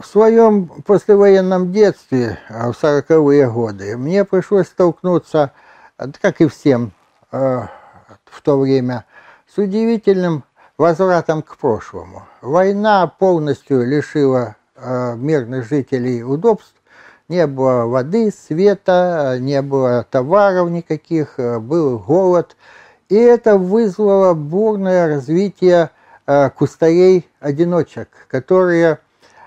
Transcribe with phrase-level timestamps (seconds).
[0.00, 5.52] В своем послевоенном детстве, а, в 40-е годы, мне пришлось столкнуться,
[6.20, 6.92] как и всем
[7.30, 9.04] в то время,
[9.52, 10.44] с удивительным
[10.78, 12.24] возвратом к прошлому.
[12.42, 16.74] Война полностью лишила мирных жителей удобств,
[17.28, 22.56] не было воды, света, не было товаров никаких, был голод.
[23.08, 25.90] И это вызвало бурное развитие
[26.26, 28.98] кустарей-одиночек, которые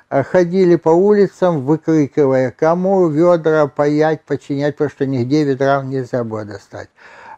[0.09, 6.89] ходили по улицам, выкрикивая, кому ведра паять, починять, потому что нигде ведра нельзя было достать.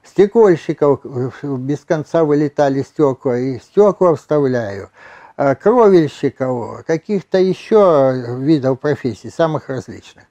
[0.03, 4.89] Стекольщиков э, без конца вылетали стекла, и стекла вставляю.
[5.37, 10.25] Э, кровельщиков, каких-то еще видов профессий, самых различных.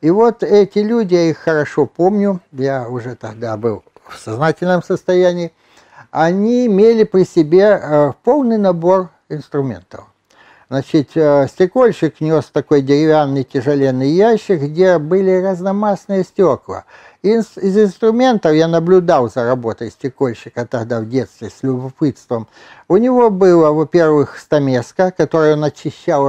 [0.00, 5.52] И вот эти люди, я их хорошо помню, я уже тогда был в сознательном состоянии,
[6.10, 10.04] они имели при себе полный набор инструментов.
[10.70, 16.84] Значит, э, стекольщик нес такой деревянный тяжеленный ящик, где были разномастные стекла.
[17.22, 22.48] Из, из инструментов я наблюдал за работой стекольщика тогда в детстве с любопытством.
[22.88, 25.70] У него было, во-первых, стамеска, которая он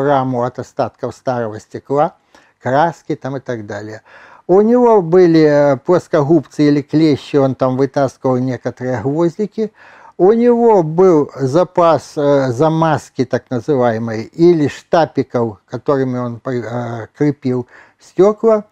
[0.04, 2.16] раму от остатков старого стекла,
[2.62, 4.02] краски там и так далее.
[4.48, 9.72] У него были э, плоскогубцы или клещи, он там вытаскивал некоторые гвоздики.
[10.18, 17.68] У него был запас э, замазки, так называемой, или штапиков, которыми он э, крепил
[18.00, 18.64] стекла.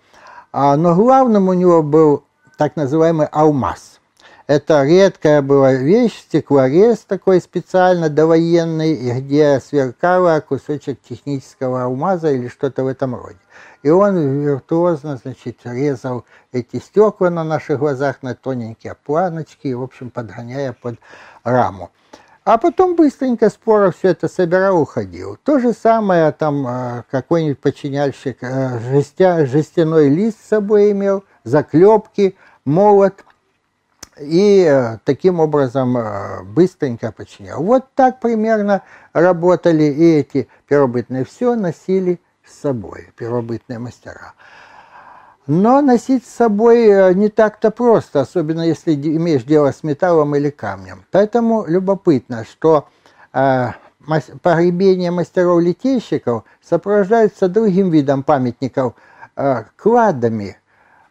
[0.53, 2.23] А, но главным у него был
[2.57, 3.99] так называемый алмаз.
[4.45, 12.83] Это редкая была вещь, стеклорез такой специально довоенный, где сверкало кусочек технического алмаза или что-то
[12.83, 13.37] в этом роде.
[13.83, 20.09] И он виртуозно, значит, резал эти стекла на наших глазах на тоненькие планочки, в общем,
[20.09, 20.95] подгоняя под
[21.45, 21.91] раму.
[22.43, 25.37] А потом быстренько споро все это собирал, уходил.
[25.41, 32.35] То же самое там э, какой-нибудь подчиняльщик э, жестя, жестяной лист с собой имел, заклепки,
[32.65, 33.23] молот.
[34.19, 35.97] И э, таким образом
[36.53, 37.63] быстренько подчинял.
[37.63, 41.25] Вот так примерно работали и эти первобытные.
[41.25, 44.33] Все носили с собой, первобытные мастера.
[45.45, 50.49] Но носить с собой э, не так-то просто, особенно если имеешь дело с металлом или
[50.49, 51.03] камнем.
[51.11, 52.87] Поэтому любопытно, что
[53.33, 53.71] э,
[54.41, 58.93] погребение мастеров-литейщиков сопровождается другим видом памятников
[59.35, 60.57] э, кладами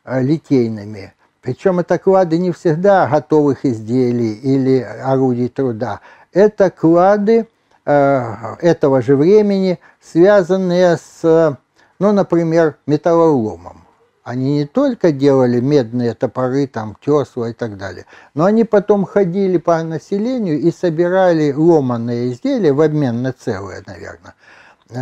[0.05, 1.13] э, литейными.
[1.43, 6.01] Причем это клады не всегда готовых изделий или орудий труда.
[6.33, 7.47] Это клады
[7.85, 11.59] Э, этого же времени, связанные с,
[11.99, 13.85] ну, например, металлоломом.
[14.23, 19.59] Они не только делали медные топоры, там, тесла и так далее, но они потом ходили
[19.59, 24.37] по населению и собирали ломанные изделия в обмен на целые, наверное,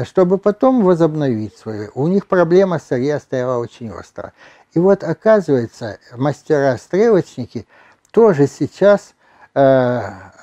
[0.06, 1.88] чтобы потом возобновить свои.
[1.94, 4.32] У них проблема сырья стояла очень остро.
[4.74, 7.66] И вот, оказывается, мастера-стрелочники
[8.12, 9.14] тоже сейчас
[9.54, 10.00] э,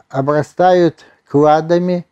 [0.09, 2.05] обрастают кладами,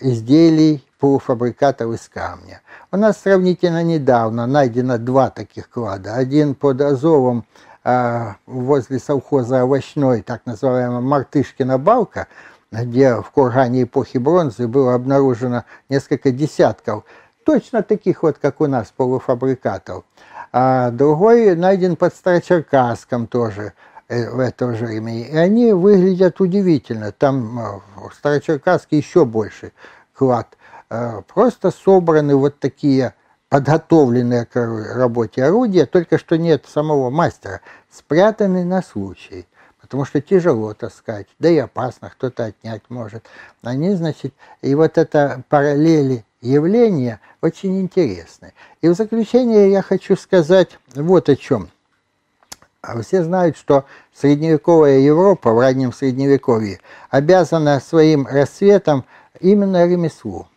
[0.00, 2.60] изделий полуфабрикатов из камня.
[2.90, 6.14] У нас сравнительно недавно найдено два таких клада.
[6.14, 7.44] Один под Азовом
[7.84, 12.28] э, возле совхоза овощной, так называемая Мартышкина балка,
[12.70, 17.04] где в кургане эпохи бронзы было обнаружено несколько десятков
[17.44, 20.04] точно таких вот, как у нас, полуфабрикатов.
[20.52, 23.72] А другой найден под Старочеркасском тоже,
[24.12, 25.22] Э, в это же время.
[25.22, 27.12] И они выглядят удивительно.
[27.12, 27.80] Там э,
[28.10, 29.72] в Старочеркасске еще больше
[30.12, 30.58] клад.
[30.90, 33.14] Э, просто собраны вот такие
[33.48, 34.56] подготовленные к
[34.94, 39.46] работе орудия, только что нет самого мастера, спрятаны на случай,
[39.80, 43.26] потому что тяжело таскать, да и опасно, кто-то отнять может.
[43.62, 48.52] Они, значит, и вот это параллели явления очень интересны.
[48.82, 51.70] И в заключение я хочу сказать вот о чем–
[52.82, 56.80] а все знают, что средневековая Европа в раннем средневековье
[57.10, 59.04] обязана своим расцветом
[59.38, 60.48] именно ремеслу.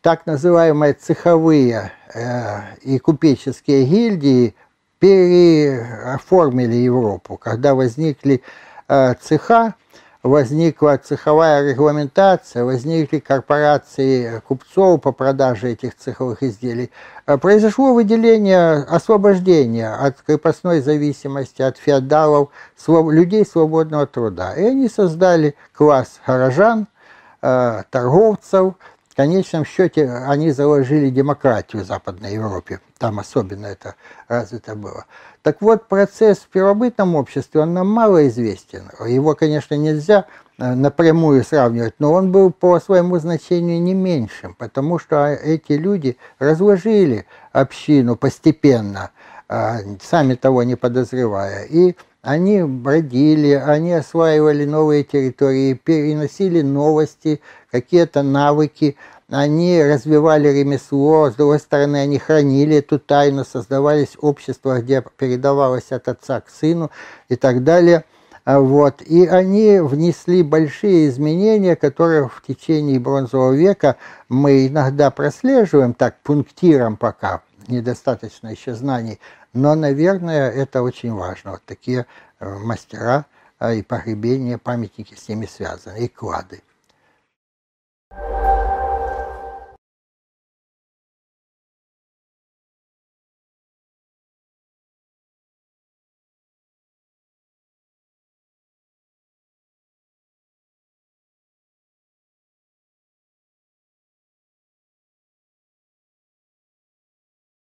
[0.00, 4.54] Так называемые цеховые э, и купеческие гильдии
[5.00, 8.40] переоформили Европу, когда возникли
[8.86, 9.74] э, цеха,
[10.22, 16.90] возникла цеховая регламентация, возникли корпорации купцов по продаже этих цеховых изделий.
[17.26, 22.48] Э, произошло выделение, освобождение от крепостной зависимости, от феодалов,
[22.86, 24.54] людей свободного труда.
[24.54, 26.88] И они создали класс горожан,
[27.42, 28.74] э, торговцев.
[29.18, 32.78] Конечном счете они заложили демократию в Западной Европе.
[32.98, 33.96] Там особенно это
[34.28, 35.06] развито было.
[35.42, 38.88] Так вот, процесс в первобытном обществе, он нам мало известен.
[39.04, 40.26] Его, конечно, нельзя
[40.58, 46.16] э, напрямую сравнивать, но он был по своему значению не меньшим, потому что эти люди
[46.38, 49.10] разложили общину постепенно,
[49.48, 51.64] а, сами того не подозревая.
[51.64, 51.96] И
[52.28, 57.40] они бродили, они осваивали новые территории, переносили новости,
[57.70, 58.96] какие-то навыки,
[59.30, 66.08] они развивали ремесло, с другой стороны, они хранили эту тайну, создавались общества, где передавалось от
[66.08, 66.90] отца к сыну
[67.30, 68.04] и так далее.
[68.44, 69.00] А вот.
[69.02, 73.96] И они внесли большие изменения, которые в течение бронзового века
[74.28, 79.18] мы иногда прослеживаем, так, пунктиром пока, недостаточно еще знаний,
[79.58, 81.52] но, наверное, это очень важно.
[81.52, 82.06] Вот такие
[82.38, 83.26] э, мастера
[83.58, 86.62] э, и погребения, памятники с ними связаны, и клады.